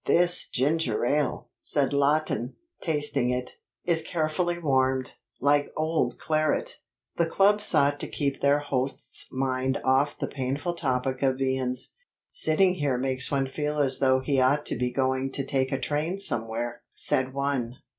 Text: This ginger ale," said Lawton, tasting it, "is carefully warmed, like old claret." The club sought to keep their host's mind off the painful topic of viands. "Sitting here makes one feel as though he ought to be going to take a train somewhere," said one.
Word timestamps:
This 0.07 0.49
ginger 0.49 1.05
ale," 1.05 1.51
said 1.61 1.93
Lawton, 1.93 2.55
tasting 2.81 3.29
it, 3.29 3.57
"is 3.85 4.01
carefully 4.01 4.57
warmed, 4.57 5.13
like 5.39 5.71
old 5.77 6.17
claret." 6.17 6.77
The 7.17 7.27
club 7.27 7.61
sought 7.61 7.99
to 7.99 8.07
keep 8.07 8.41
their 8.41 8.57
host's 8.57 9.31
mind 9.31 9.77
off 9.85 10.17
the 10.17 10.25
painful 10.25 10.73
topic 10.73 11.21
of 11.21 11.37
viands. 11.37 11.93
"Sitting 12.31 12.73
here 12.73 12.97
makes 12.97 13.29
one 13.29 13.45
feel 13.47 13.77
as 13.77 13.99
though 13.99 14.21
he 14.21 14.41
ought 14.41 14.65
to 14.65 14.75
be 14.75 14.91
going 14.91 15.31
to 15.33 15.45
take 15.45 15.71
a 15.71 15.79
train 15.79 16.17
somewhere," 16.17 16.81
said 16.95 17.31
one. 17.35 17.75